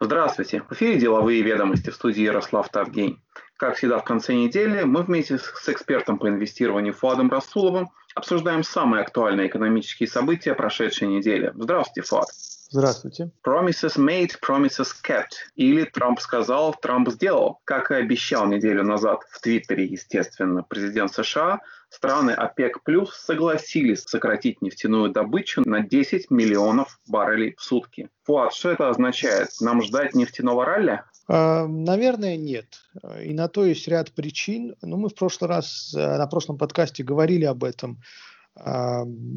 Здравствуйте! 0.00 0.62
В 0.62 0.72
эфире 0.74 0.96
«Деловые 0.96 1.42
ведомости» 1.42 1.90
в 1.90 1.94
студии 1.94 2.22
Ярослав 2.22 2.68
Тавгень. 2.68 3.20
Как 3.56 3.74
всегда 3.74 3.98
в 3.98 4.04
конце 4.04 4.32
недели 4.32 4.84
мы 4.84 5.02
вместе 5.02 5.38
с 5.38 5.68
экспертом 5.68 6.18
по 6.18 6.28
инвестированию 6.28 6.92
Фуадом 6.92 7.28
Расуловым 7.32 7.90
обсуждаем 8.14 8.62
самые 8.62 9.02
актуальные 9.02 9.48
экономические 9.48 10.08
события 10.08 10.54
прошедшей 10.54 11.08
недели. 11.08 11.52
Здравствуйте, 11.56 12.08
Фуад! 12.08 12.28
Здравствуйте. 12.70 13.30
Promises 13.46 13.96
made, 13.96 14.32
promises 14.46 14.92
kept. 15.02 15.32
Или 15.56 15.84
Трамп 15.84 16.20
сказал, 16.20 16.74
Трамп 16.74 17.08
сделал. 17.10 17.60
Как 17.64 17.90
и 17.90 17.94
обещал 17.94 18.46
неделю 18.46 18.84
назад 18.84 19.20
в 19.30 19.40
Твиттере, 19.40 19.86
естественно, 19.86 20.62
президент 20.62 21.12
США, 21.14 21.60
страны 21.88 22.32
ОПЕК 22.32 22.82
плюс 22.82 23.14
согласились 23.14 24.02
сократить 24.02 24.60
нефтяную 24.60 25.10
добычу 25.10 25.62
на 25.64 25.80
10 25.80 26.30
миллионов 26.30 27.00
баррелей 27.08 27.54
в 27.56 27.62
сутки. 27.62 28.10
Фуат, 28.24 28.52
что 28.52 28.70
это 28.70 28.90
означает? 28.90 29.48
Нам 29.60 29.82
ждать 29.82 30.14
нефтяного 30.14 30.66
ралли? 30.66 31.02
А, 31.26 31.66
наверное, 31.66 32.36
нет. 32.36 32.82
И 33.22 33.32
на 33.32 33.48
то 33.48 33.64
есть 33.64 33.88
ряд 33.88 34.12
причин. 34.12 34.76
Но 34.82 34.88
ну, 34.88 34.96
мы 34.98 35.08
в 35.08 35.14
прошлый 35.14 35.48
раз, 35.48 35.94
э, 35.96 36.18
на 36.18 36.26
прошлом 36.26 36.58
подкасте 36.58 37.02
говорили 37.02 37.44
об 37.44 37.64
этом 37.64 38.02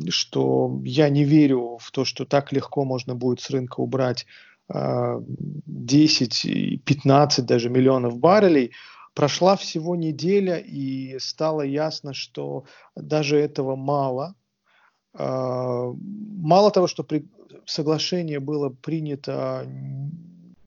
что 0.09 0.81
я 0.83 1.09
не 1.09 1.23
верю 1.23 1.77
в 1.79 1.91
то, 1.91 2.05
что 2.05 2.25
так 2.25 2.51
легко 2.51 2.85
можно 2.85 3.15
будет 3.15 3.41
с 3.41 3.49
рынка 3.49 3.81
убрать 3.81 4.25
10, 4.67 6.83
15 6.83 7.45
даже 7.45 7.69
миллионов 7.69 8.17
баррелей. 8.17 8.71
Прошла 9.13 9.57
всего 9.57 9.97
неделя, 9.97 10.57
и 10.57 11.19
стало 11.19 11.63
ясно, 11.63 12.13
что 12.13 12.63
даже 12.95 13.37
этого 13.37 13.75
мало. 13.75 14.35
Мало 15.13 16.71
того, 16.71 16.87
что 16.87 17.05
соглашение 17.65 18.39
было 18.39 18.69
принято 18.69 19.67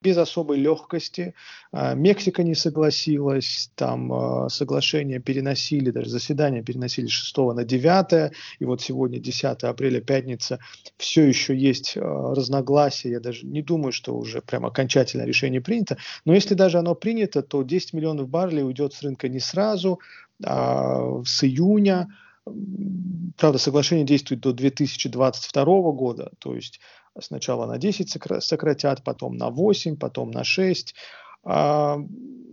без 0.05 0.19
особой 0.19 0.59
легкости. 0.59 1.35
А, 1.73 1.95
Мексика 1.95 2.43
не 2.43 2.55
согласилась, 2.55 3.71
там 3.75 4.13
а, 4.13 4.49
соглашение 4.51 5.19
переносили, 5.19 5.91
даже 5.91 6.11
заседание 6.11 6.63
переносили 6.63 7.07
6 7.07 7.37
на 7.55 7.65
9, 7.65 8.33
и 8.59 8.65
вот 8.67 8.83
сегодня 8.83 9.19
10 9.19 9.65
апреля, 9.65 10.01
пятница, 10.03 10.59
все 10.99 11.25
еще 11.25 11.57
есть 11.57 11.97
а, 11.97 12.35
разногласия, 12.35 13.13
я 13.13 13.21
даже 13.21 13.47
не 13.47 13.63
думаю, 13.63 13.93
что 13.93 14.15
уже 14.15 14.43
прям 14.43 14.67
окончательное 14.67 15.27
решение 15.27 15.63
принято, 15.63 15.97
но 16.27 16.35
если 16.35 16.55
даже 16.55 16.79
оно 16.79 16.95
принято, 16.95 17.43
то 17.43 17.63
10 17.63 17.95
миллионов 17.95 18.29
баррелей 18.29 18.63
уйдет 18.63 18.93
с 18.93 19.03
рынка 19.03 19.29
не 19.29 19.41
сразу, 19.41 20.01
а 20.45 21.23
с 21.25 21.43
июня, 21.45 22.09
Правда, 23.39 23.59
соглашение 23.59 24.05
действует 24.05 24.43
до 24.43 24.53
2022 24.53 25.65
года, 25.93 26.31
то 26.39 26.55
есть 26.55 26.79
Сначала 27.21 27.67
на 27.67 27.79
10 27.79 28.43
сократят, 28.43 29.05
потом 29.05 29.37
на 29.37 29.51
8, 29.51 29.97
потом 29.97 30.31
на 30.31 30.45
6. 30.45 30.95
А, 31.45 31.99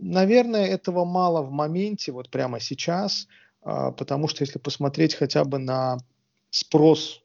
наверное, 0.00 0.66
этого 0.66 1.04
мало 1.04 1.42
в 1.42 1.50
моменте, 1.50 2.12
вот 2.12 2.30
прямо 2.30 2.60
сейчас, 2.60 3.26
а, 3.62 3.90
потому 3.90 4.28
что 4.28 4.42
если 4.42 4.58
посмотреть 4.58 5.14
хотя 5.14 5.44
бы 5.44 5.58
на 5.58 5.98
спрос 6.50 7.22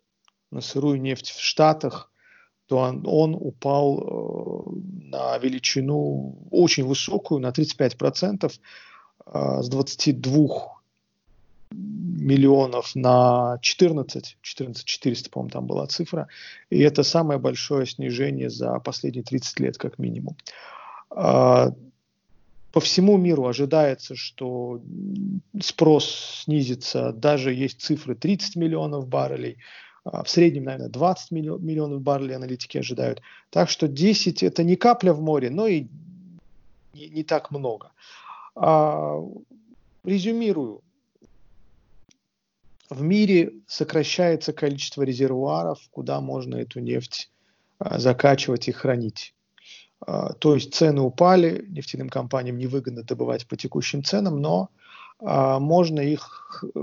на 0.52 0.62
сырую 0.62 1.02
нефть 1.02 1.32
в 1.32 1.42
Штатах, 1.42 2.12
то 2.68 2.78
он, 2.78 3.04
он 3.06 3.36
упал 3.36 4.00
э, 4.00 4.80
на 5.10 5.38
величину 5.38 6.38
очень 6.52 6.86
высокую, 6.86 7.42
на 7.42 7.50
35%, 7.52 8.52
э, 9.26 9.62
с 9.62 9.70
22 9.70 10.77
миллионов 11.72 12.96
на 12.96 13.58
14, 13.62 14.38
14 14.42 14.86
400, 14.86 15.30
по-моему, 15.30 15.50
там 15.50 15.66
была 15.66 15.88
цифра, 15.88 16.28
и 16.70 16.80
это 16.80 17.04
самое 17.04 17.40
большое 17.40 17.86
снижение 17.86 18.50
за 18.50 18.80
последние 18.80 19.24
30 19.24 19.60
лет, 19.60 19.78
как 19.78 20.00
минимум. 20.00 20.36
А, 21.10 21.72
по 22.72 22.80
всему 22.80 23.18
миру 23.18 23.48
ожидается, 23.48 24.16
что 24.16 24.82
спрос 25.62 26.44
снизится, 26.44 27.12
даже 27.12 27.54
есть 27.54 27.82
цифры 27.82 28.16
30 28.16 28.56
миллионов 28.56 29.08
баррелей, 29.08 29.58
а, 30.04 30.24
в 30.24 30.30
среднем, 30.30 30.66
наверное, 30.66 30.90
20 30.90 31.32
миллионов 31.32 32.02
баррелей 32.02 32.36
аналитики 32.36 32.78
ожидают. 32.78 33.22
Так 33.50 33.70
что 33.70 33.88
10 33.88 34.44
это 34.44 34.64
не 34.64 34.76
капля 34.76 35.14
в 35.14 35.22
море, 35.22 35.50
но 35.50 35.68
и 35.68 35.88
не, 36.94 37.10
не 37.10 37.24
так 37.24 37.52
много. 37.52 37.92
А, 38.56 39.18
резюмирую 40.04 40.82
в 42.90 43.02
мире 43.02 43.54
сокращается 43.68 44.54
количество 44.54 45.04
резервуаров, 45.04 45.80
куда 45.92 46.22
можно 46.22 46.56
эту 46.56 46.80
нефть 46.80 47.32
а, 47.80 48.00
закачивать 48.00 48.68
и 48.68 48.72
хранить. 48.72 49.34
А, 50.00 50.34
то 50.34 50.56
есть 50.56 50.74
цены 50.74 51.02
упали, 51.02 51.66
нефтяным 51.68 52.10
компаниям 52.10 52.58
невыгодно 52.58 53.04
добывать 53.04 53.48
по 53.48 53.58
текущим 53.58 54.04
ценам, 54.04 54.42
но 54.42 54.70
можно 55.20 56.00
их, 56.00 56.64
э, 56.76 56.80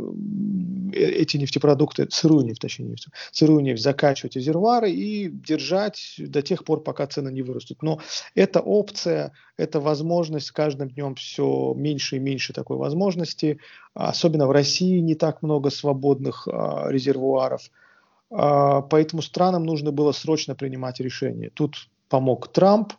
эти 0.93 1.37
нефтепродукты, 1.37 2.09
сырую 2.11 2.45
нефть, 2.45 2.61
точнее 2.61 2.87
нефть, 2.87 3.07
сырую 3.31 3.61
нефть 3.61 3.83
закачивать 3.83 4.35
в 4.35 4.37
резервуары 4.37 4.91
и 4.91 5.29
держать 5.29 6.17
до 6.19 6.43
тех 6.43 6.65
пор, 6.65 6.83
пока 6.83 7.07
цены 7.07 7.31
не 7.31 7.43
вырастут. 7.43 7.83
Но 7.83 8.01
эта 8.35 8.61
опция, 8.61 9.33
эта 9.57 9.79
возможность 9.79 10.51
каждым 10.51 10.91
днем 10.91 11.15
все 11.15 11.75
меньше 11.77 12.17
и 12.17 12.19
меньше 12.19 12.53
такой 12.53 12.77
возможности. 12.77 13.61
Особенно 13.95 14.49
в 14.49 14.51
России 14.51 14.99
не 14.99 15.15
так 15.15 15.43
много 15.43 15.71
свободных 15.71 16.49
а, 16.49 16.89
резервуаров. 16.89 17.71
А, 18.31 18.83
поэтому 18.83 19.23
странам 19.23 19.63
нужно 19.63 19.93
было 19.93 20.11
срочно 20.11 20.57
принимать 20.57 20.99
решение. 20.99 21.51
Тут 21.51 21.89
помог 22.09 22.49
Трамп, 22.49 22.95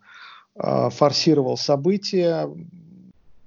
форсировал 0.57 1.57
события, 1.57 2.47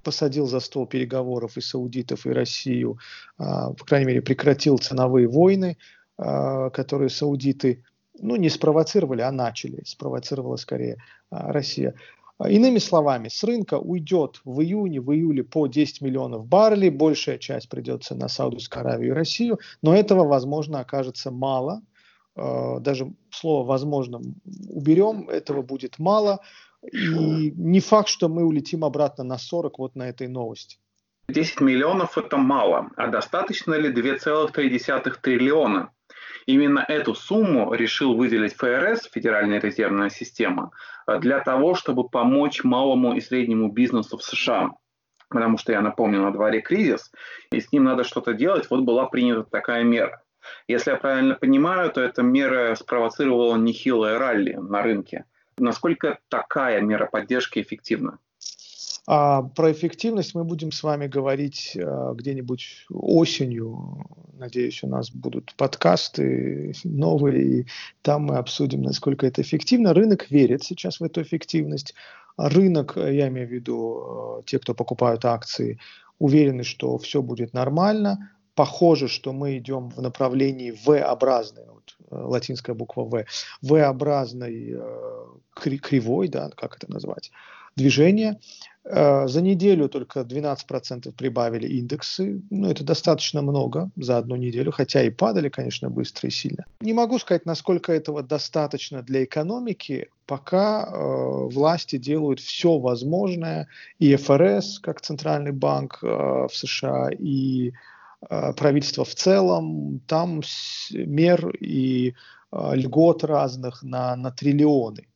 посадил 0.03 0.47
за 0.47 0.59
стол 0.59 0.87
переговоров 0.87 1.57
и 1.57 1.61
саудитов, 1.61 2.25
и 2.25 2.31
Россию, 2.31 2.97
а, 3.37 3.73
по 3.73 3.85
крайней 3.85 4.07
мере, 4.07 4.21
прекратил 4.21 4.77
ценовые 4.77 5.27
войны, 5.27 5.77
а, 6.17 6.69
которые 6.69 7.09
саудиты, 7.09 7.83
ну, 8.19 8.35
не 8.35 8.49
спровоцировали, 8.49 9.21
а 9.21 9.31
начали. 9.31 9.83
Спровоцировала 9.85 10.57
скорее 10.57 10.97
а, 11.29 11.51
Россия. 11.51 11.95
Иными 12.47 12.79
словами, 12.79 13.27
с 13.27 13.43
рынка 13.43 13.79
уйдет 13.79 14.39
в 14.45 14.61
июне, 14.61 15.01
в 15.01 15.13
июле 15.13 15.43
по 15.43 15.67
10 15.67 16.01
миллионов 16.01 16.47
баррелей, 16.47 16.89
большая 16.89 17.37
часть 17.37 17.67
придется 17.67 18.15
на 18.15 18.29
Саудовскую 18.29 18.81
Аравию 18.81 19.09
и 19.09 19.13
Россию, 19.13 19.59
но 19.81 19.93
этого, 19.93 20.23
возможно, 20.23 20.79
окажется 20.79 21.31
мало. 21.31 21.81
Даже 22.37 23.11
слово 23.29 23.65
«возможно» 23.65 24.21
уберем, 24.69 25.27
этого 25.29 25.63
будет 25.63 25.99
мало. 25.99 26.39
И 26.83 27.51
не 27.57 27.79
факт, 27.79 28.09
что 28.09 28.29
мы 28.29 28.45
улетим 28.45 28.85
обратно 28.85 29.23
на 29.23 29.37
40 29.37 29.79
вот 29.79 29.95
на 29.95 30.09
этой 30.09 30.27
новости. 30.27 30.77
10 31.27 31.61
миллионов– 31.61 32.17
это 32.17 32.37
мало, 32.37 32.89
а 32.95 33.07
достаточно 33.07 33.75
ли 33.75 33.93
2,3 33.93 35.15
триллиона? 35.21 35.91
Именно 36.47 36.83
эту 36.87 37.13
сумму 37.13 37.73
решил 37.73 38.15
выделить 38.15 38.55
ФРС, 38.55 39.09
Федеральная 39.11 39.59
резервная 39.59 40.09
система, 40.09 40.71
для 41.19 41.39
того, 41.41 41.75
чтобы 41.75 42.09
помочь 42.09 42.63
малому 42.63 43.13
и 43.13 43.21
среднему 43.21 43.71
бизнесу 43.71 44.17
в 44.17 44.23
США. 44.23 44.71
Потому 45.29 45.59
что, 45.59 45.71
я 45.71 45.81
напомню, 45.81 46.23
на 46.23 46.31
дворе 46.31 46.61
кризис, 46.61 47.11
и 47.51 47.59
с 47.59 47.71
ним 47.71 47.83
надо 47.83 48.03
что-то 48.03 48.33
делать. 48.33 48.67
Вот 48.71 48.81
была 48.81 49.05
принята 49.05 49.43
такая 49.43 49.83
мера. 49.83 50.23
Если 50.67 50.89
я 50.89 50.97
правильно 50.97 51.35
понимаю, 51.35 51.91
то 51.91 52.01
эта 52.01 52.23
мера 52.23 52.73
спровоцировала 52.73 53.55
нехилое 53.57 54.17
ралли 54.17 54.53
на 54.53 54.81
рынке– 54.81 55.25
Насколько 55.59 56.19
такая 56.29 56.81
мера 56.81 57.05
поддержки 57.05 57.59
эффективна? 57.59 58.19
А, 59.11 59.41
про 59.41 59.71
эффективность 59.71 60.35
мы 60.35 60.43
будем 60.43 60.71
с 60.71 60.83
вами 60.83 61.07
говорить 61.07 61.75
а, 61.75 62.13
где-нибудь 62.13 62.85
осенью. 62.91 64.05
Надеюсь, 64.37 64.83
у 64.83 64.87
нас 64.87 65.09
будут 65.09 65.55
подкасты 65.55 66.73
новые, 66.83 67.43
и 67.43 67.67
там 68.03 68.25
мы 68.25 68.37
обсудим, 68.37 68.83
насколько 68.83 69.25
это 69.25 69.41
эффективно. 69.41 69.95
Рынок 69.95 70.29
верит 70.29 70.63
сейчас 70.63 70.99
в 70.99 71.03
эту 71.03 71.23
эффективность. 71.23 71.95
Рынок, 72.37 72.97
я 72.97 73.29
имею 73.29 73.47
в 73.47 73.51
виду 73.51 73.97
а, 73.97 74.43
те, 74.43 74.59
кто 74.59 74.75
покупают 74.75 75.25
акции, 75.25 75.79
уверены, 76.19 76.63
что 76.63 76.99
все 76.99 77.23
будет 77.23 77.53
нормально. 77.53 78.29
Похоже, 78.59 79.07
что 79.07 79.31
мы 79.31 79.57
идем 79.57 79.89
в 79.89 80.01
направлении 80.01 80.71
V-образной, 80.85 81.63
вот, 81.67 81.95
э, 82.11 82.15
латинская 82.15 82.73
буква 82.73 83.03
V, 83.05 83.25
V-образной 83.61 84.73
э, 84.73 85.25
кривой, 85.55 86.27
да, 86.27 86.49
как 86.57 86.75
это 86.75 86.91
назвать, 86.91 87.31
движения. 87.77 88.37
Э, 88.83 89.27
за 89.29 89.41
неделю 89.41 89.87
только 89.87 90.25
12% 90.25 91.13
прибавили 91.13 91.67
индексы. 91.67 92.41
Ну, 92.49 92.69
это 92.69 92.83
достаточно 92.83 93.41
много 93.41 93.91
за 93.95 94.17
одну 94.17 94.35
неделю, 94.35 94.73
хотя 94.73 95.03
и 95.03 95.09
падали, 95.09 95.47
конечно, 95.47 95.89
быстро 95.89 96.27
и 96.27 96.31
сильно. 96.31 96.65
Не 96.81 96.91
могу 96.91 97.17
сказать, 97.17 97.45
насколько 97.45 97.93
этого 97.93 98.23
достаточно 98.23 99.01
для 99.01 99.23
экономики, 99.23 100.09
пока 100.25 100.83
э, 100.83 101.47
власти 101.53 101.97
делают 101.97 102.41
все 102.41 102.77
возможное, 102.77 103.69
и 103.99 104.13
ФРС, 104.17 104.79
как 104.79 104.99
центральный 104.99 105.53
банк 105.53 105.99
э, 106.01 106.07
в 106.07 106.51
США, 106.53 107.09
и 107.17 107.71
правительство 108.27 109.05
в 109.05 109.15
целом, 109.15 110.01
там 110.07 110.41
мер 110.91 111.49
и 111.55 112.15
э, 112.51 112.71
льгот 112.75 113.23
разных 113.23 113.81
на, 113.81 114.15
на 114.15 114.31
триллионы. 114.31 115.07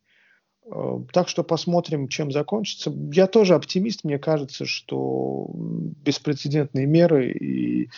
Э, 0.65 0.99
так 1.11 1.27
что 1.27 1.43
посмотрим, 1.43 2.07
чем 2.07 2.31
закончится. 2.31 2.93
Я 3.11 3.27
тоже 3.27 3.55
оптимист. 3.55 4.03
Мне 4.03 4.19
кажется, 4.19 4.65
что 4.65 5.49
беспрецедентные 5.53 6.85
меры 6.85 7.31
и 7.31 7.89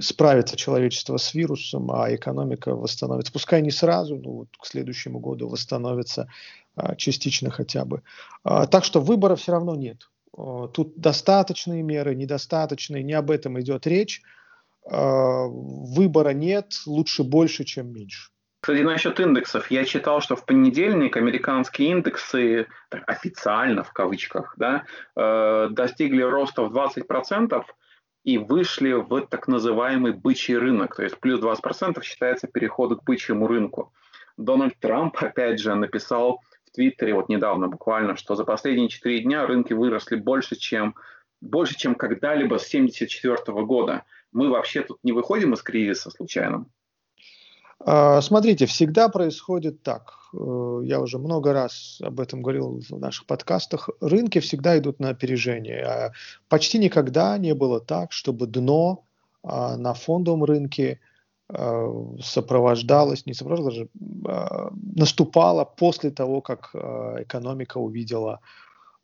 справится 0.00 0.56
человечество 0.56 1.16
с 1.16 1.32
вирусом, 1.32 1.90
а 1.90 2.14
экономика 2.14 2.74
восстановится. 2.74 3.32
Пускай 3.32 3.62
не 3.62 3.70
сразу, 3.70 4.16
но 4.16 4.30
вот 4.30 4.48
к 4.58 4.66
следующему 4.66 5.18
году 5.18 5.48
восстановится 5.48 6.28
частично 6.96 7.50
хотя 7.50 7.84
бы. 7.84 8.02
А, 8.44 8.66
так 8.66 8.84
что 8.84 9.00
выбора 9.00 9.36
все 9.36 9.52
равно 9.52 9.74
нет. 9.74 10.08
А, 10.36 10.68
тут 10.68 10.96
достаточные 10.96 11.82
меры, 11.82 12.14
недостаточные, 12.14 13.02
не 13.02 13.14
об 13.14 13.30
этом 13.30 13.60
идет 13.60 13.86
речь. 13.86 14.22
Выбора 14.82 16.30
нет, 16.30 16.72
лучше 16.86 17.22
больше, 17.22 17.64
чем 17.64 17.92
меньше. 17.92 18.30
Кстати, 18.60 18.82
насчет 18.82 19.18
индексов. 19.20 19.70
Я 19.70 19.84
читал, 19.86 20.20
что 20.20 20.36
в 20.36 20.44
понедельник 20.44 21.16
американские 21.16 21.90
индексы, 21.90 22.66
так, 22.90 23.02
официально 23.06 23.82
в 23.82 23.92
кавычках, 23.92 24.54
да, 24.58 24.84
э, 25.16 25.68
достигли 25.70 26.20
роста 26.20 26.64
в 26.64 26.72
20% 26.72 27.64
и 28.24 28.36
вышли 28.36 28.92
в 28.92 29.26
так 29.28 29.48
называемый 29.48 30.12
бычий 30.12 30.58
рынок. 30.58 30.96
То 30.96 31.04
есть 31.04 31.18
плюс 31.18 31.40
20% 31.40 32.02
считается 32.02 32.48
переход 32.48 33.00
к 33.00 33.04
бычьему 33.04 33.46
рынку. 33.46 33.94
Дональд 34.36 34.78
Трамп, 34.78 35.16
опять 35.22 35.58
же, 35.58 35.74
написал 35.74 36.42
Твиттере 36.72 37.14
вот 37.14 37.28
недавно 37.28 37.68
буквально, 37.68 38.16
что 38.16 38.34
за 38.34 38.44
последние 38.44 38.88
4 38.88 39.22
дня 39.22 39.46
рынки 39.46 39.72
выросли 39.72 40.16
больше, 40.16 40.56
чем, 40.56 40.94
больше, 41.40 41.76
чем 41.76 41.94
когда-либо 41.94 42.58
с 42.58 42.66
1974 42.68 43.64
года. 43.64 44.04
Мы 44.32 44.48
вообще 44.48 44.82
тут 44.82 44.98
не 45.02 45.12
выходим 45.12 45.54
из 45.54 45.62
кризиса 45.62 46.10
случайно? 46.10 46.66
А, 47.80 48.20
смотрите, 48.20 48.66
всегда 48.66 49.08
происходит 49.08 49.82
так. 49.82 50.12
Э, 50.34 50.80
я 50.84 51.00
уже 51.00 51.18
много 51.18 51.52
раз 51.52 51.98
об 52.02 52.20
этом 52.20 52.42
говорил 52.42 52.82
в 52.88 52.98
наших 52.98 53.26
подкастах. 53.26 53.88
Рынки 54.00 54.38
всегда 54.38 54.78
идут 54.78 55.00
на 55.00 55.08
опережение. 55.08 55.82
А 55.84 56.12
почти 56.48 56.78
никогда 56.78 57.36
не 57.38 57.54
было 57.54 57.80
так, 57.80 58.12
чтобы 58.12 58.46
дно 58.46 59.04
а, 59.42 59.76
на 59.76 59.94
фондовом 59.94 60.44
рынке 60.44 61.00
сопровождалось, 62.22 63.26
не 63.26 63.34
сопровождалось, 63.34 63.74
же, 63.74 63.88
наступало 64.96 65.64
после 65.64 66.10
того, 66.10 66.40
как 66.40 66.70
экономика 66.74 67.78
увидела 67.78 68.40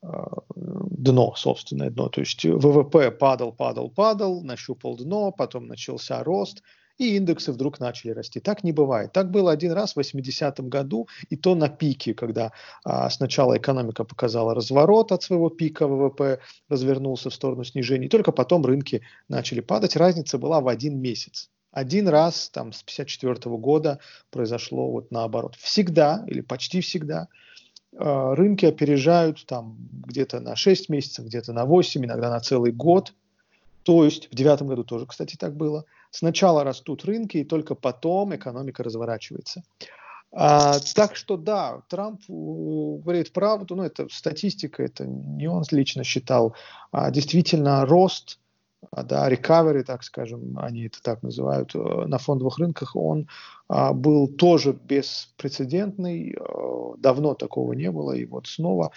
дно, 0.03 1.35
собственное 1.37 1.91
дно. 1.91 2.09
То 2.09 2.21
есть 2.21 2.45
ВВП 2.45 3.11
падал, 3.11 3.53
падал, 3.53 3.91
падал, 3.91 4.43
нащупал 4.43 4.97
дно, 4.97 5.33
потом 5.33 5.67
начался 5.67 6.23
рост– 6.23 6.63
и 6.99 7.17
индексы 7.17 7.53
вдруг 7.53 7.81
начали 7.81 8.13
расти. 8.13 8.41
Так 8.41 8.65
не 8.65 8.73
бывает. 8.73 9.13
Так 9.13 9.31
было 9.31 9.53
один 9.53 9.73
раз 9.73 9.95
в 9.95 9.99
80-м 9.99 10.69
году, 10.69 11.09
и 11.29 11.37
то 11.37 11.55
на 11.55 11.69
пике, 11.69 12.15
когда 12.15 12.53
а, 12.85 13.11
сначала 13.11 13.57
экономика 13.57 14.05
показала 14.05 14.55
разворот 14.55 15.13
от 15.13 15.23
своего 15.23 15.51
пика 15.51 15.87
ВВП, 15.87 16.41
развернулся 16.69 17.31
в 17.31 17.35
сторону 17.35 17.65
снижения, 17.65 18.07
и 18.07 18.11
только 18.11 18.33
потом 18.33 18.65
рынки 18.65 19.03
начали 19.29 19.61
падать. 19.61 19.97
Разница 19.97 20.39
была 20.39 20.61
в 20.61 20.69
один 20.69 20.99
месяц. 20.99 21.51
Один 21.77 22.09
раз 22.09 22.49
там 22.49 22.73
с 22.73 22.83
54 22.83 23.55
года 23.59 23.99
произошло 24.31 24.91
вот 24.91 25.11
наоборот. 25.11 25.57
Всегда 25.57 26.25
или 26.27 26.41
почти 26.41 26.81
всегда 26.81 27.29
э, 27.93 27.99
рынки 28.33 28.65
опережают 28.65 29.45
там 29.45 29.77
где-то 30.07 30.41
на 30.41 30.57
6 30.57 30.89
месяцев, 30.89 31.27
где-то 31.27 31.53
на 31.53 31.67
8, 31.67 32.03
иногда 32.03 32.31
на 32.31 32.41
целый 32.41 32.73
год. 32.73 33.13
То 33.83 34.07
есть 34.07 34.33
в 34.33 34.35
девятом 34.35 34.69
году 34.69 34.85
тоже, 34.85 35.05
кстати, 35.05 35.37
так 35.37 35.55
было. 35.55 35.85
Сначала 36.11 36.65
растут 36.65 37.05
рынки, 37.05 37.37
и 37.37 37.45
только 37.45 37.75
потом 37.75 38.35
экономика 38.35 38.83
разворачивается. 38.83 39.63
А, 40.33 40.79
так 40.95 41.15
что 41.15 41.37
да, 41.37 41.83
Трамп 41.91 42.23
говорит 42.27 43.35
правду, 43.35 43.77
но 43.77 43.83
ну, 43.83 43.87
это 43.87 44.09
статистика, 44.11 44.83
это 44.83 45.05
не 45.05 45.47
он 45.47 45.63
лично 45.71 46.05
считал, 46.05 46.57
а 46.91 47.11
действительно 47.11 47.85
рост, 47.85 48.39
да, 48.93 49.31
recovery, 49.31 49.83
так 49.83 50.03
скажем, 50.03 50.59
они 50.59 50.87
это 50.87 51.03
так 51.03 51.23
называют, 51.23 51.75
э, 51.75 51.79
на 51.79 52.19
фондовых 52.19 52.59
рынках, 52.59 52.97
он 52.97 53.29
а, 53.69 53.93
был 53.93 54.29
тоже 54.29 54.73
беспрецедентный, 54.73 56.37
э, 56.39 56.95
давно 56.99 57.35
такого 57.35 57.73
не 57.73 57.91
было, 57.91 58.13
и 58.13 58.25
вот 58.25 58.47
снова. 58.47 58.93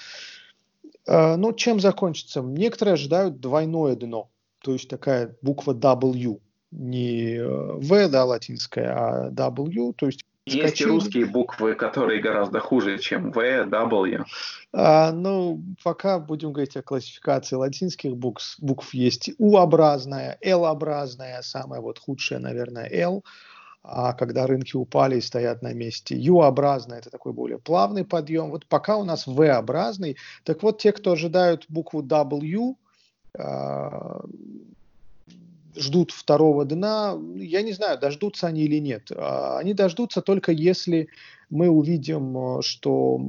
Ну, 1.07 1.53
чем 1.53 1.79
закончится? 1.79 2.41
Некоторые 2.41 2.93
ожидают 2.93 3.39
двойное 3.39 3.95
дно, 3.95 4.29
то 4.61 4.73
есть 4.73 4.89
такая 4.89 5.35
буква 5.41 5.73
W, 5.73 6.39
не 6.71 7.35
э, 7.35 7.73
В, 7.77 8.09
да, 8.09 8.25
латинская, 8.25 8.93
а 8.95 9.29
W, 9.31 9.93
то 9.93 10.05
есть 10.05 10.25
есть 10.53 10.81
и 10.81 10.85
русские 10.85 11.25
буквы, 11.25 11.75
которые 11.75 12.21
гораздо 12.21 12.59
хуже, 12.59 12.97
чем 12.99 13.31
В, 13.31 13.37
W. 13.37 14.23
А, 14.73 15.11
ну, 15.11 15.61
пока 15.83 16.19
будем 16.19 16.53
говорить 16.53 16.77
о 16.77 16.81
классификации 16.81 17.55
латинских 17.55 18.15
букв. 18.15 18.55
Букв 18.59 18.93
есть 18.93 19.31
U-образная, 19.37 20.37
L-образная, 20.41 21.41
самая 21.41 21.81
вот 21.81 21.99
худшая, 21.99 22.39
наверное, 22.39 22.89
L. 22.91 23.23
А 23.81 24.13
когда 24.13 24.45
рынки 24.45 24.75
упали 24.75 25.17
и 25.17 25.21
стоят 25.21 25.61
на 25.61 25.73
месте. 25.73 26.15
U-образная– 26.15 26.97
это 26.99 27.09
такой 27.09 27.33
более 27.33 27.59
плавный 27.59 28.03
подъем. 28.03 28.51
Вот 28.51 28.65
пока 28.65 28.97
у 28.97 29.03
нас 29.03 29.25
V-образный. 29.25 30.17
Так 30.43 30.63
вот, 30.63 30.79
те, 30.81 30.91
кто 30.91 31.13
ожидают 31.13 31.65
букву 31.69 32.03
W, 32.03 32.75
а, 33.37 34.21
ждут 35.79 36.11
второго 36.11 36.65
дна, 36.65 37.17
я 37.35 37.61
не 37.61 37.71
знаю, 37.73 37.99
дождутся 37.99 38.47
они 38.47 38.61
или 38.61 38.79
нет. 38.79 39.11
А, 39.15 39.57
они 39.59 39.73
дождутся 39.73 40.21
только 40.21 40.51
если 40.51 41.09
мы 41.49 41.67
увидим, 41.67 42.61
что 42.61 43.19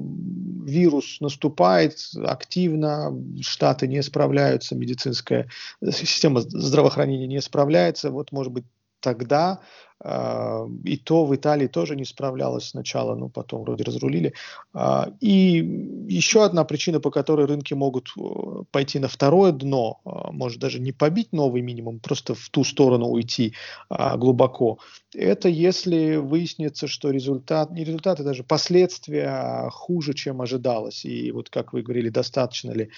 вирус 0.64 1.20
наступает 1.20 1.98
активно, 2.22 3.16
штаты 3.40 3.88
не 3.88 4.02
справляются, 4.02 4.76
медицинская 4.76 5.48
система 5.90 6.40
здравоохранения 6.42 7.26
не 7.26 7.40
справляется. 7.40 8.10
Вот, 8.10 8.30
может 8.30 8.52
быть, 8.52 8.64
тогда 9.00 9.60
и 10.02 10.96
то 10.96 11.26
в 11.26 11.34
Италии 11.34 11.66
тоже 11.66 11.94
не 11.94 12.06
справлялась 12.06 12.68
сначала, 12.68 13.14
но 13.14 13.28
потом 13.28 13.62
вроде 13.62 13.84
разрулили. 13.84 14.32
А, 14.72 15.12
и 15.20 16.06
еще 16.08 16.42
одна 16.42 16.64
причина, 16.64 17.00
по 17.00 17.10
которой 17.10 17.46
рынки 17.46 17.74
могут 17.74 18.08
э, 18.18 18.22
пойти 18.70 18.98
на 18.98 19.08
второе 19.08 19.52
дно, 19.52 20.00
а, 20.04 20.32
может 20.32 20.58
даже 20.58 20.80
не 20.80 20.92
побить 20.92 21.32
новый 21.32 21.60
минимум, 21.60 22.00
просто 22.00 22.34
в 22.34 22.48
ту 22.48 22.64
сторону 22.64 23.08
уйти 23.08 23.54
глубоко, 23.90 24.78
это 25.14 25.48
если 25.48 26.16
выяснится, 26.16 26.86
что 26.86 27.10
результат, 27.10 27.72
не 27.72 27.84
результат, 27.84 28.20
а 28.20 28.24
даже 28.24 28.44
последствия 28.44 29.68
хуже, 29.70 30.14
чем 30.14 30.40
ожидалось. 30.40 31.04
И 31.04 31.32
вот, 31.32 31.50
как 31.50 31.72
вы 31.72 31.82
говорили, 31.82 32.08
достаточно 32.08 32.70
ли 32.70 32.90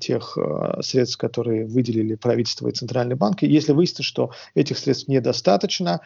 тех 0.00 0.36
средств, 0.82 1.16
которые 1.16 1.66
выделили 1.66 2.14
правительство 2.16 2.68
и 2.68 2.72
Центральный 2.72 3.16
банк. 3.16 3.42
Если 3.42 3.72
выяснится, 3.72 4.02
что 4.02 4.30
этих 4.54 4.76
средств 4.78 5.08
недостаточно, 5.08 5.88
а, 5.92 6.00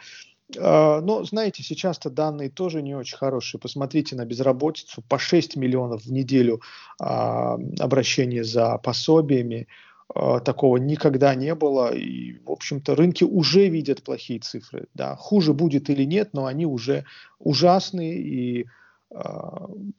но, 0.55 1.23
знаете, 1.23 1.63
сейчас-то 1.63 2.09
данные 2.09 2.49
тоже 2.49 2.81
не 2.81 2.95
очень 2.95 3.17
хорошие. 3.17 3.59
Посмотрите 3.59 4.15
на 4.15 4.25
безработицу. 4.25 5.01
По 5.07 5.17
6 5.17 5.55
миллионов 5.55 6.03
в 6.03 6.11
неделю 6.11 6.61
а, 6.99 7.57
обращений 7.79 8.43
за 8.43 8.77
пособиями. 8.77 9.67
А, 10.13 10.39
такого 10.39 10.77
никогда 10.77 11.35
не 11.35 11.55
было. 11.55 11.93
И, 11.93 12.39
в 12.45 12.51
общем-то, 12.51 12.95
рынки 12.95 13.23
уже 13.23 13.67
видят 13.67 14.03
плохие 14.03 14.39
цифры. 14.39 14.87
Да. 14.93 15.15
Хуже 15.15 15.53
будет 15.53 15.89
или 15.89 16.03
нет, 16.03 16.29
но 16.33 16.45
они 16.45 16.65
уже 16.65 17.05
ужасные. 17.39 18.19
И 18.19 18.65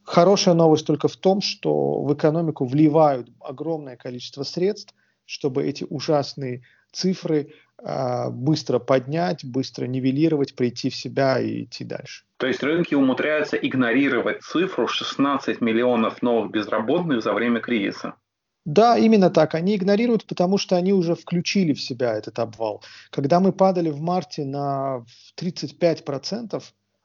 хорошая 0.03 0.55
новость 0.55 0.87
только 0.87 1.09
в 1.09 1.17
том, 1.17 1.41
что 1.41 2.03
в 2.03 2.13
экономику 2.15 2.65
вливают 2.65 3.31
огромное 3.41 3.97
количество 3.97 4.43
средств, 4.43 4.95
чтобы 5.25 5.65
эти 5.65 5.87
ужасные 5.89 6.63
цифры 6.95 7.53
а, 7.83 8.31
быстро 8.31 8.79
поднять, 8.79 9.45
быстро 9.45 9.87
нивелировать, 9.87 10.55
прийти 10.55 10.89
в 10.91 10.97
себя 10.97 11.39
и 11.39 11.65
идти 11.65 11.85
дальше. 11.85 12.25
То 12.39 12.47
есть 12.47 12.63
рынки 12.63 12.95
умудряются 12.95 13.57
игнорировать 13.57 14.43
цифру 14.43 14.89
16 14.89 15.61
миллионов 15.61 16.23
новых 16.23 16.51
безработных 16.51 17.23
за 17.23 17.33
время 17.33 17.61
кризиса. 17.61 18.15
Да, 18.65 18.97
именно 18.97 19.29
так. 19.29 19.55
Они 19.55 19.77
игнорируют, 19.77 20.27
потому 20.27 20.57
что 20.57 20.77
они 20.77 20.93
уже 20.95 21.15
включили 21.15 21.75
в 21.75 21.81
себя 21.83 22.15
этот 22.15 22.39
обвал. 22.39 22.83
Когда 23.11 23.39
мы 23.39 23.53
падали 23.53 23.91
в 23.91 24.01
марте 24.01 24.45
на 24.45 25.05
35% 25.39 26.63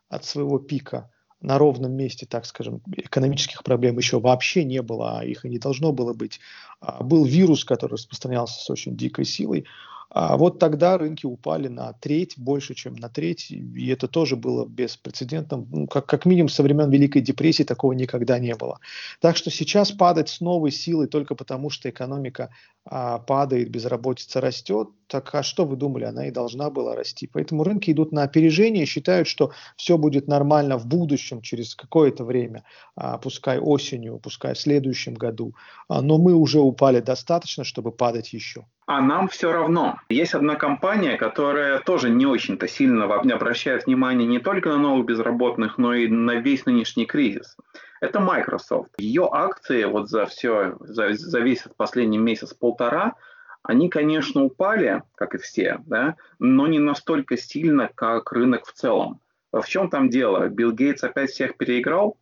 от 0.08 0.26
своего 0.26 0.60
пика, 0.60 1.12
на 1.42 1.58
ровном 1.58 1.94
месте, 1.94 2.26
так 2.26 2.46
скажем, 2.46 2.82
экономических 2.96 3.64
проблем 3.64 3.98
еще 3.98 4.20
вообще 4.20 4.64
не 4.64 4.82
было, 4.82 5.20
а 5.20 5.26
их 5.26 5.46
и 5.46 5.50
не 5.50 5.58
должно 5.58 5.94
было 5.94 6.14
быть. 6.14 6.40
А 6.82 7.04
был 7.04 7.26
вирус, 7.26 7.64
который 7.64 7.94
распространялся 7.94 8.62
с 8.62 8.70
очень 8.70 8.98
дикой 8.98 9.26
силой. 9.26 9.66
А 10.12 10.38
вот 10.38 10.58
тогда 10.58 10.98
рынки 10.98 11.26
упали 11.26 11.68
на 11.68 11.94
треть, 11.94 12.34
больше, 12.38 12.74
чем 12.74 12.96
на 12.96 13.10
треть, 13.10 13.52
и 13.52 13.88
это 13.90 14.08
тоже 14.08 14.36
было 14.36 14.66
беспрецедентно. 14.66 15.66
Ну, 15.70 15.88
как, 15.88 16.08
как 16.08 16.26
минимум 16.26 16.50
со 16.50 16.64
времен 16.64 16.90
Великой 16.90 17.22
депрессии 17.22 17.64
такого 17.64 17.94
никогда 17.94 18.40
не 18.40 18.56
было. 18.56 18.80
Так 19.22 19.38
что 19.38 19.52
сейчас 19.52 19.92
падать 19.92 20.30
с 20.30 20.42
новой 20.42 20.72
силой 20.72 21.08
только 21.08 21.36
потому, 21.36 21.70
что 21.70 21.90
экономика 21.90 22.50
а, 22.86 23.20
падает, 23.20 23.70
безработица 23.70 24.42
растет, 24.42 24.90
так 25.06 25.34
а 25.36 25.44
что 25.44 25.66
вы 25.66 25.76
думали, 25.76 26.06
она 26.06 26.28
и 26.28 26.32
должна 26.32 26.72
была 26.72 26.96
расти. 26.96 27.28
Поэтому 27.32 27.64
рынки 27.64 27.92
идут 27.92 28.12
на 28.12 28.24
опережение, 28.24 28.88
считают, 28.88 29.28
что 29.28 29.52
все 29.78 29.98
будет 29.98 30.28
нормально 30.28 30.78
в 30.78 30.88
будущем, 30.88 31.42
через 31.42 31.76
какое-то 31.76 32.24
время, 32.24 32.64
а, 32.96 33.20
пускай 33.20 33.60
осенью, 33.60 34.20
пускай 34.20 34.56
в 34.56 34.60
следующем 34.60 35.14
году. 35.14 35.54
А, 35.88 36.02
но 36.02 36.18
мы 36.18 36.34
уже 36.34 36.60
упали 36.60 37.00
достаточно, 37.00 37.64
чтобы 37.64 37.92
падать 37.92 38.34
еще. 38.34 38.66
А 38.90 39.02
нам 39.02 39.28
все 39.28 39.52
равно. 39.52 40.00
Есть 40.10 40.34
одна 40.34 40.56
компания, 40.56 41.16
которая 41.16 41.80
тоже 41.80 42.10
не 42.10 42.26
очень-то 42.26 42.68
сильно 42.68 43.06
обращает 43.06 43.86
внимание 43.86 44.28
не 44.28 44.40
только 44.40 44.70
на 44.70 44.78
новых 44.78 45.06
безработных, 45.06 45.78
но 45.78 45.94
и 45.94 46.08
на 46.08 46.38
весь 46.38 46.66
нынешний 46.66 47.06
кризис. 47.06 47.56
Это 48.02 48.20
Microsoft. 48.20 48.90
Ее 48.98 49.30
акции 49.32 49.84
вот 49.84 50.10
за 50.10 50.26
все, 50.26 50.76
за, 50.80 51.14
за 51.14 51.40
весь 51.40 51.66
последний 51.78 52.18
месяц-полтора, 52.18 53.14
они, 53.62 53.90
конечно, 53.90 54.44
упали, 54.44 55.04
как 55.14 55.36
и 55.36 55.38
все, 55.38 55.82
да, 55.86 56.16
но 56.40 56.66
не 56.66 56.80
настолько 56.80 57.38
сильно, 57.38 57.92
как 57.94 58.32
рынок 58.32 58.66
в 58.66 58.74
целом. 58.74 59.20
В 59.52 59.68
чем 59.68 59.92
там 59.92 60.10
дело? 60.10 60.48
Билл 60.48 60.72
Гейтс 60.72 61.04
опять 61.04 61.30
всех 61.30 61.58
переиграл? 61.58 62.18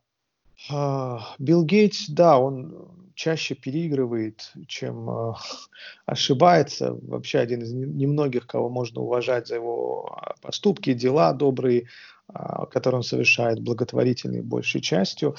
А, 0.70 1.34
Билл 1.40 1.64
Гейтс, 1.64 2.10
да, 2.10 2.38
он 2.38 2.97
чаще 3.18 3.56
переигрывает, 3.56 4.54
чем 4.68 5.10
э, 5.10 5.34
ошибается. 6.06 6.98
Вообще 7.02 7.40
один 7.40 7.64
из 7.64 7.74
немногих, 7.74 8.46
кого 8.46 8.70
можно 8.70 9.02
уважать 9.02 9.48
за 9.48 9.56
его 9.56 10.06
а, 10.16 10.36
поступки, 10.42 10.94
дела 10.94 11.34
добрые, 11.34 11.88
э, 12.30 12.34
которые 12.72 12.98
он 12.98 13.04
совершает, 13.04 13.60
благотворительные 13.60 14.44
большей 14.44 14.82
частью. 14.82 15.36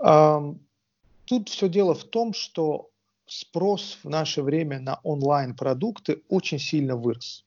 Э, 0.00 0.54
тут 1.24 1.48
все 1.48 1.68
дело 1.68 1.94
в 1.94 2.04
том, 2.04 2.34
что 2.34 2.90
спрос 3.26 3.98
в 4.02 4.08
наше 4.08 4.42
время 4.42 4.80
на 4.80 4.98
онлайн-продукты 5.04 6.22
очень 6.28 6.58
сильно 6.58 6.96
вырос. 6.96 7.44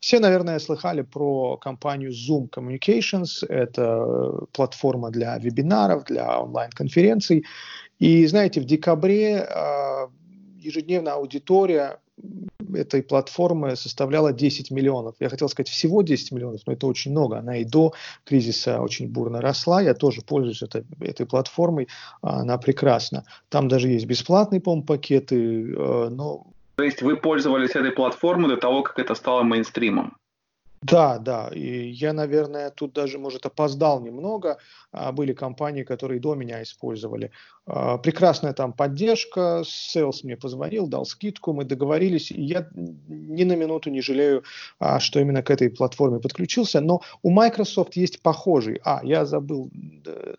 Все, 0.00 0.18
наверное, 0.18 0.58
слыхали 0.58 1.02
про 1.02 1.56
компанию 1.58 2.10
Zoom 2.10 2.48
Communications. 2.50 3.46
Это 3.46 4.46
платформа 4.52 5.10
для 5.10 5.38
вебинаров, 5.38 6.04
для 6.04 6.40
онлайн-конференций. 6.40 7.44
И 8.02 8.26
знаете, 8.26 8.60
в 8.60 8.64
декабре 8.64 9.46
э, 9.48 10.08
ежедневная 10.58 11.12
аудитория 11.12 12.00
этой 12.74 13.00
платформы 13.00 13.76
составляла 13.76 14.32
10 14.32 14.72
миллионов. 14.72 15.14
Я 15.20 15.28
хотел 15.28 15.48
сказать 15.48 15.68
всего 15.68 16.02
10 16.02 16.32
миллионов, 16.32 16.62
но 16.66 16.72
это 16.72 16.88
очень 16.88 17.12
много. 17.12 17.38
Она 17.38 17.58
и 17.58 17.64
до 17.64 17.92
кризиса 18.24 18.80
очень 18.80 19.08
бурно 19.08 19.40
росла. 19.40 19.80
Я 19.80 19.94
тоже 19.94 20.22
пользуюсь 20.22 20.62
это, 20.62 20.84
этой 21.00 21.26
платформой. 21.26 21.86
Она 22.22 22.58
прекрасна. 22.58 23.24
Там 23.48 23.68
даже 23.68 23.86
есть 23.86 24.06
бесплатные, 24.06 24.60
по-моему, 24.60 24.84
пакеты. 24.84 25.72
Э, 25.72 26.08
но... 26.10 26.48
То 26.74 26.82
есть 26.82 27.02
вы 27.02 27.16
пользовались 27.16 27.76
этой 27.76 27.92
платформой 27.92 28.50
до 28.50 28.56
того, 28.56 28.82
как 28.82 28.98
это 28.98 29.14
стало 29.14 29.44
мейнстримом? 29.44 30.16
Да, 30.82 31.18
да. 31.18 31.48
И 31.54 31.90
я, 31.90 32.12
наверное, 32.12 32.70
тут 32.70 32.92
даже, 32.92 33.18
может, 33.18 33.46
опоздал 33.46 34.00
немного. 34.00 34.58
А, 34.90 35.12
были 35.12 35.32
компании, 35.32 35.84
которые 35.84 36.18
до 36.20 36.34
меня 36.34 36.60
использовали. 36.62 37.30
А, 37.66 37.98
прекрасная 37.98 38.52
там 38.52 38.72
поддержка. 38.72 39.62
Sales 39.64 40.20
мне 40.24 40.36
позвонил, 40.36 40.88
дал 40.88 41.04
скидку, 41.04 41.52
мы 41.52 41.64
договорились. 41.64 42.32
И 42.32 42.42
я 42.42 42.68
ни 42.74 43.44
на 43.44 43.54
минуту 43.54 43.90
не 43.90 44.00
жалею, 44.00 44.42
а, 44.80 44.98
что 44.98 45.20
именно 45.20 45.42
к 45.44 45.50
этой 45.50 45.70
платформе 45.70 46.18
подключился. 46.18 46.80
Но 46.80 47.00
у 47.22 47.30
Microsoft 47.30 47.94
есть 47.94 48.20
похожий. 48.20 48.80
А, 48.84 49.02
я 49.04 49.24
забыл 49.24 49.70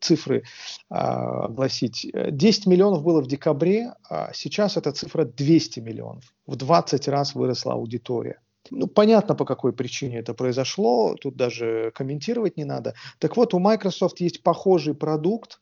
цифры 0.01 0.43
огласить. 0.89 2.05
10 2.13 2.67
миллионов 2.67 3.03
было 3.03 3.21
в 3.21 3.27
декабре, 3.27 3.93
а 4.09 4.31
сейчас 4.33 4.75
эта 4.75 4.91
цифра 4.91 5.23
200 5.23 5.79
миллионов. 5.79 6.33
В 6.45 6.57
20 6.57 7.07
раз 7.07 7.33
выросла 7.33 7.73
аудитория. 7.73 8.39
Ну, 8.71 8.87
понятно, 8.87 9.35
по 9.35 9.45
какой 9.45 9.73
причине 9.73 10.19
это 10.19 10.33
произошло, 10.33 11.15
тут 11.15 11.35
даже 11.35 11.91
комментировать 11.93 12.57
не 12.57 12.65
надо. 12.65 12.95
Так 13.19 13.35
вот, 13.37 13.53
у 13.53 13.59
Microsoft 13.59 14.19
есть 14.21 14.41
похожий 14.41 14.95
продукт, 14.95 15.59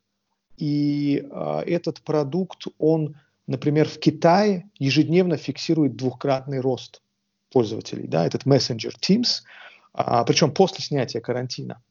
и 0.58 1.27
э, 1.29 1.60
этот 1.65 2.01
продукт, 2.01 2.65
он, 2.77 3.15
например, 3.48 3.88
в 3.88 3.98
Китае 4.00 4.70
ежедневно 4.77 5.38
фиксирует 5.38 5.96
двухкратный 5.96 6.60
рост 6.60 7.01
пользователей, 7.51 8.08
да, 8.08 8.25
этот 8.25 8.46
мессенджер 8.46 8.93
Teams, 9.01 9.41
а, 9.93 10.24
причем 10.24 10.51
после 10.53 10.84
снятия 10.84 11.22
карантина. 11.22 11.81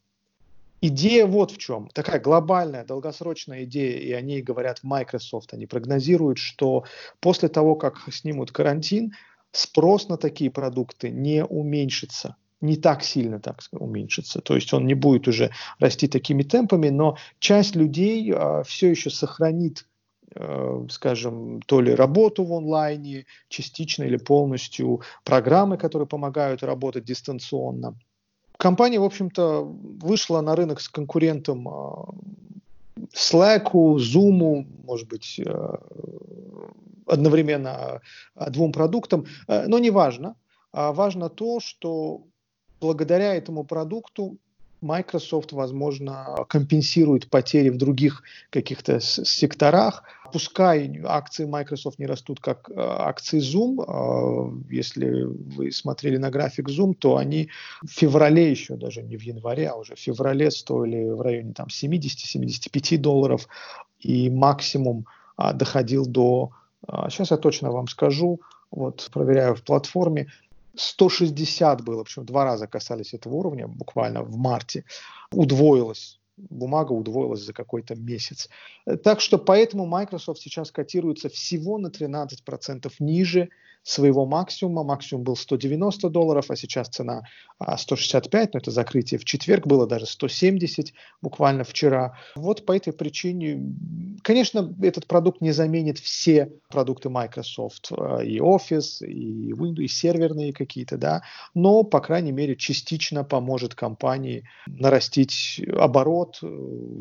Идея 0.83 1.27
вот 1.27 1.51
в 1.51 1.59
чем. 1.59 1.89
Такая 1.89 2.21
глобальная, 2.21 2.87
долгосрочная 2.87 3.65
идея, 3.65 3.99
и 3.99 4.13
о 4.13 4.21
ней 4.23 4.41
говорят 4.41 4.79
в 4.79 4.85
Microsoft. 4.85 5.53
Они 5.53 5.67
прогнозируют, 5.67 6.39
что 6.39 6.85
после 7.21 7.51
того, 7.51 7.75
как 7.75 7.99
снимут 8.11 8.51
карантин, 8.51 9.13
спрос 9.53 10.09
на 10.09 10.17
такие 10.17 10.51
продукты 10.51 11.11
не 11.11 11.45
уменьшится 11.45 12.37
не 12.61 12.77
так 12.77 13.03
сильно 13.03 13.41
так 13.41 13.61
уменьшится. 13.73 14.41
То 14.41 14.55
есть 14.55 14.73
он 14.73 14.87
не 14.87 14.95
будет 14.95 15.29
уже 15.29 15.51
расти 15.79 16.09
такими 16.09 16.43
темпами, 16.43 16.89
но 16.89 17.17
часть 17.39 17.75
людей 17.75 18.33
э, 18.33 18.63
все 18.67 18.91
еще 18.91 19.11
сохранит, 19.11 19.87
э, 20.35 20.87
скажем, 20.91 21.63
то 21.63 21.81
ли 21.81 21.95
работу 21.95 22.45
в 22.45 22.53
онлайне, 22.53 23.27
частично 23.49 24.05
или 24.05 24.17
полностью, 24.17 25.01
программы, 25.25 25.79
которые 25.79 26.07
помогают 26.07 26.63
работать 26.63 27.05
дистанционно. 27.05 27.97
Компания, 28.57 29.01
в 29.01 29.05
общем-то, 29.05 29.63
вышла 29.65 30.43
на 30.43 30.55
рынок 30.55 30.81
с 30.81 30.89
конкурентом 30.89 31.67
э, 31.67 31.73
Slack, 33.15 33.73
Zoom, 33.73 34.67
может 34.85 35.09
быть, 35.09 35.41
э, 35.45 35.77
одновременно 37.07 38.01
а, 38.35 38.51
двум 38.51 38.73
продуктам, 38.73 39.27
э, 39.49 39.67
но 39.67 39.79
не 39.79 39.91
важно. 39.91 40.37
А 40.73 40.93
важно 40.93 41.29
то, 41.29 41.61
что 41.61 42.23
благодаря 42.81 43.35
этому 43.35 43.65
продукту 43.65 44.39
Microsoft, 44.81 45.53
возможно, 45.53 46.37
компенсирует 46.49 47.29
потери 47.29 47.69
в 47.69 47.77
других 47.77 48.23
каких-то 48.51 49.01
секторах. 49.01 50.05
Пускай 50.33 51.01
акции 51.05 51.45
Microsoft 51.45 51.99
не 51.99 52.07
растут, 52.07 52.41
как 52.41 52.71
э, 52.71 52.75
акции 52.77 53.41
Zoom. 53.41 54.65
Если 54.71 55.25
вы 55.25 55.73
смотрели 55.73 56.19
на 56.19 56.31
график 56.31 56.69
Zoom, 56.69 56.95
то 56.95 57.17
они 57.17 57.51
в 57.83 57.91
феврале 57.91 58.51
еще, 58.51 58.77
даже 58.77 59.03
не 59.03 59.17
в 59.17 59.23
январе, 59.23 59.69
а 59.69 59.75
уже 59.75 59.97
в 59.97 59.99
феврале 59.99 60.51
стоили 60.51 61.11
в 61.11 61.21
районе 61.21 61.53
там 61.53 61.67
70-75 61.67 62.99
долларов. 62.99 63.49
И 63.99 64.31
максимум 64.31 65.07
а, 65.37 65.53
доходил 65.53 66.07
до 66.07 66.53
Сейчас 67.09 67.31
а, 67.31 67.35
я 67.35 67.39
точно 67.39 67.71
вам 67.71 67.89
скажу, 67.89 68.41
вот 68.71 69.09
проверяю 69.13 69.55
в 69.55 69.63
платформе, 69.63 70.29
160 70.75 71.83
было, 71.83 72.05
причем 72.05 72.25
два 72.25 72.45
раза 72.45 72.67
касались 72.67 73.15
этого 73.15 73.35
уровня, 73.35 73.67
буквально 73.67 74.23
в 74.23 74.37
марте, 74.37 74.85
удвоилось 75.33 76.21
бумага 76.49 76.93
удвоилась 76.93 77.43
за 77.43 77.53
какой-то 77.53 77.95
месяц. 77.95 78.49
Так 79.05 79.21
что 79.21 79.39
поэтому 79.39 79.87
Microsoft 79.87 80.41
сейчас 80.41 80.71
котируется 80.71 81.29
всего 81.29 81.79
на 81.79 81.89
13% 81.89 82.91
ниже 82.99 83.51
своего 83.83 84.27
максимума. 84.27 84.85
Максимум 84.85 85.25
был 85.25 85.37
190 85.37 86.09
долларов, 86.11 86.51
а 86.51 86.57
сейчас 86.57 86.89
цена 86.89 87.23
165, 87.77 88.55
но 88.55 88.59
это 88.59 88.71
закрытие 88.71 89.19
в 89.19 89.25
четверг 89.25 89.67
было 89.67 89.87
даже 89.87 90.07
170 90.07 90.93
буквально 91.23 91.65
вчера. 91.65 92.17
Вот 92.37 92.65
по 92.67 92.77
этой 92.77 92.93
причине, 92.93 93.75
конечно, 94.23 94.75
этот 94.83 95.07
продукт 95.07 95.41
не 95.41 95.53
заменит 95.53 95.99
все 95.99 96.53
продукты 96.69 97.09
Microsoft, 97.09 97.91
э, 97.93 98.25
и 98.25 98.39
Office, 98.39 99.05
и 99.07 99.53
Windows, 99.53 99.83
и 99.83 99.89
серверные 99.89 100.53
какие-то, 100.53 100.97
да, 100.97 101.23
но, 101.55 101.83
по 101.83 102.01
крайней 102.01 102.33
мере, 102.33 102.57
частично 102.57 103.25
поможет 103.25 103.75
компании 103.75 104.49
нарастить 104.67 105.61
оборот 105.77 106.39
э, 106.43 106.47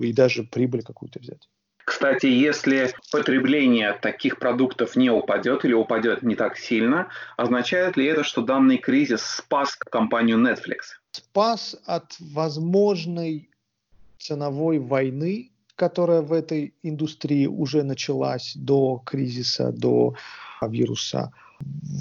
и 0.02 0.14
даже 0.14 0.44
прибыль 0.44 0.84
какую-то 0.84 1.20
взять. 1.20 1.48
Кстати, 1.90 2.28
если 2.28 2.94
потребление 3.12 3.94
таких 3.94 4.38
продуктов 4.38 4.96
не 4.96 5.10
упадет 5.10 5.66
или 5.66 5.74
упадет 5.74 6.22
не 6.22 6.36
так 6.36 6.56
сильно, 6.56 7.08
означает 7.36 7.98
ли 7.98 8.06
это, 8.06 8.24
что 8.24 8.44
данный 8.44 8.78
кризис 8.78 9.24
спас 9.24 9.76
компанию 9.76 10.38
Netflix? 10.38 11.00
Спас 11.12 11.76
от 11.88 12.16
возможной 12.20 13.50
ценовой 14.20 14.78
войны, 14.78 15.50
которая 15.76 16.22
в 16.22 16.32
этой 16.32 16.76
индустрии 16.84 17.48
уже 17.48 17.82
началась 17.82 18.54
до 18.56 19.02
кризиса, 19.04 19.72
до 19.72 20.14
вируса. 20.62 21.34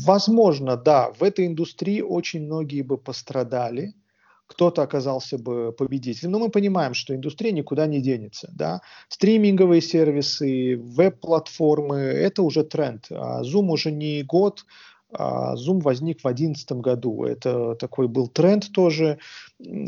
Возможно, 0.05 0.77
да, 0.77 1.13
в 1.19 1.23
этой 1.23 1.47
индустрии 1.47 2.03
очень 2.03 2.45
многие 2.45 2.83
бы 2.83 2.99
пострадали– 2.99 3.95
кто-то 4.49 4.83
оказался 4.83 5.39
бы 5.39 5.73
победителем. 5.73 6.33
Но 6.33 6.39
мы 6.41 6.49
понимаем, 6.49 6.95
что 6.95 7.15
индустрия 7.15 7.53
никуда 7.53 7.87
не 7.87 8.01
денется. 8.01 8.51
Да? 8.53 8.81
Стриминговые 9.09 9.81
сервисы, 9.81 10.77
веб-платформы– 10.77 11.97
это 11.99 12.43
уже 12.43 12.65
тренд. 12.65 13.07
А 13.11 13.43
Zoom 13.43 13.69
уже 13.69 13.93
не 13.93 14.23
год 14.23 14.65
А, 15.11 15.55
Zoom 15.55 15.81
возник 15.81 16.19
в 16.19 16.23
2011 16.23 16.73
году. 16.73 17.25
Это 17.25 17.75
такой 17.77 18.09
был 18.09 18.29
тренд 18.29 18.71
тоже, 18.73 19.19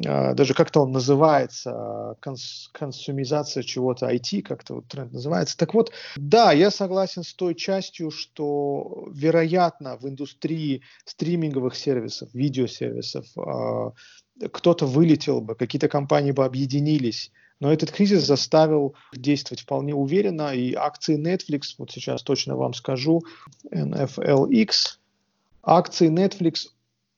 а, 0.06 0.32
даже 0.32 0.54
как-то 0.54 0.80
он 0.80 0.92
называется, 0.92 2.16
конс 2.20 2.70
консумизация 2.72 3.62
чего-то 3.62 4.06
IT, 4.06 4.40
как-то 4.42 4.76
вот 4.76 4.88
тренд 4.88 5.12
называется. 5.12 5.58
Так 5.58 5.74
вот, 5.74 5.92
да, 6.16 6.52
я 6.52 6.70
согласен 6.70 7.22
с 7.22 7.34
той 7.34 7.54
частью, 7.54 8.10
что, 8.10 9.08
вероятно, 9.12 9.98
в 9.98 10.08
индустрии 10.08 10.82
стриминговых 11.04 11.76
сервисов, 11.76 12.30
видеосервисов 12.32 13.26
а, 13.36 13.92
кто-то 14.52 14.86
вылетел 14.86 15.40
бы, 15.40 15.54
какие-то 15.54 15.88
компании 15.88 16.32
бы 16.32 16.44
объединились, 16.44 17.30
но 17.60 17.72
этот 17.72 17.90
кризис 17.90 18.24
заставил 18.24 18.94
действовать 19.14 19.60
вполне 19.60 19.94
уверенно, 19.94 20.54
и 20.54 20.74
акции 20.74 21.18
Netflix, 21.18 21.74
вот 21.78 21.90
сейчас 21.90 22.22
точно 22.22 22.56
вам 22.56 22.72
скажу, 22.72 23.22
NFLX, 23.70 24.72
акции 25.62 26.08
Netflix 26.08 26.68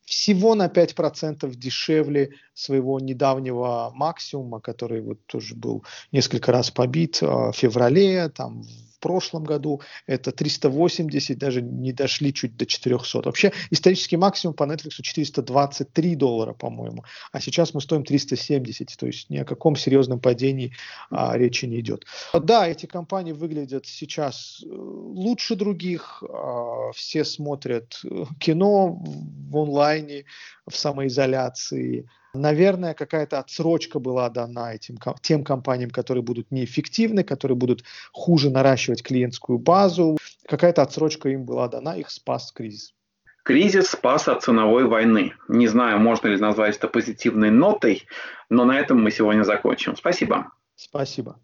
всего 0.04 0.54
на 0.54 0.66
5% 0.66 1.48
дешевле 1.54 2.34
своего 2.54 2.98
недавнего 2.98 3.92
максимума, 3.94 4.60
который 4.60 5.00
вот 5.00 5.24
тоже 5.26 5.54
был 5.54 5.84
несколько 6.10 6.50
раз 6.50 6.70
побит 6.70 7.18
а, 7.22 7.52
в 7.52 7.56
феврале, 7.56 8.28
там 8.28 8.64
прошлом 9.02 9.44
году 9.44 9.82
это 10.06 10.32
380, 10.32 11.36
даже 11.36 11.60
не 11.60 11.92
дошли 11.92 12.32
чуть 12.32 12.56
до 12.56 12.64
400. 12.64 13.22
Вообще 13.24 13.52
исторический 13.70 14.16
максимум 14.16 14.54
по 14.54 14.62
Netflix 14.64 15.02
423 15.02 16.16
доллара, 16.16 16.54
по-моему, 16.54 17.04
а 17.32 17.40
сейчас 17.40 17.74
мы 17.74 17.80
стоим 17.80 18.04
370, 18.04 18.96
то 18.96 19.06
есть 19.06 19.28
ни 19.28 19.36
о 19.36 19.44
каком 19.44 19.76
серьезном 19.76 20.20
падении 20.20 20.72
а, 21.10 21.36
речи 21.36 21.66
не 21.66 21.80
идет. 21.80 22.06
Да, 22.32 22.66
эти 22.66 22.86
компании 22.86 23.32
выглядят 23.32 23.86
сейчас 23.86 24.62
э, 24.64 24.68
лучше 24.68 25.56
других, 25.56 26.22
а, 26.22 26.92
все 26.94 27.24
смотрят 27.24 28.00
э, 28.04 28.24
кино 28.38 29.02
в 29.50 29.56
онлайне, 29.56 30.24
в 30.68 30.76
самоизоляции, 30.76 32.08
Наверное, 32.34 32.94
какая-то 32.94 33.38
отсрочка 33.38 33.98
была 33.98 34.30
дана 34.30 34.74
этим, 34.74 34.96
тем 35.20 35.44
компаниям, 35.44 35.90
которые 35.90 36.22
будут 36.22 36.50
неэффективны, 36.50 37.24
которые 37.24 37.56
будут 37.56 37.84
хуже 38.12 38.48
наращивать 38.50 39.02
клиентскую 39.02 39.58
базу. 39.58 40.16
Какая-то 40.48 40.82
отсрочка 40.82 41.28
им 41.28 41.44
была 41.44 41.68
дана, 41.68 41.94
их 41.94 42.10
спас 42.10 42.50
кризис. 42.52 42.94
Кризис 43.44 43.88
спас 43.88 44.28
от 44.28 44.42
ценовой 44.42 44.84
войны. 44.84 45.34
Не 45.48 45.66
знаю, 45.66 45.98
можно 45.98 46.28
ли 46.28 46.38
назвать 46.38 46.76
это 46.76 46.88
позитивной 46.88 47.50
нотой, 47.50 48.06
но 48.48 48.64
на 48.64 48.78
этом 48.78 49.02
мы 49.02 49.10
сегодня 49.10 49.42
закончим. 49.42 49.96
Спасибо. 49.96 50.52
Спасибо. 50.76 51.38